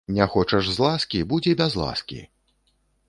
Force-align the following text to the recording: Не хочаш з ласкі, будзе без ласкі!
Не 0.15 0.25
хочаш 0.35 0.69
з 0.69 0.77
ласкі, 0.85 1.21
будзе 1.33 1.53
без 1.61 1.77
ласкі! 1.83 2.21